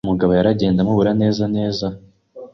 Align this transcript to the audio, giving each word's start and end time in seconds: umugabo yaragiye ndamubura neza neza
umugabo 0.05 0.31
yaragiye 0.33 0.69
ndamubura 0.71 1.11
neza 1.21 1.43
neza 1.55 1.85